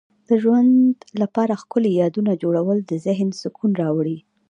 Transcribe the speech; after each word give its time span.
د 0.27 0.29
ژوند 0.43 0.95
لپاره 1.21 1.59
ښکلي 1.61 1.91
یادونه 2.01 2.31
جوړول 2.43 2.77
د 2.85 2.91
ذهن 3.05 3.29
سکون 3.41 3.71
راوړي. 3.81 4.17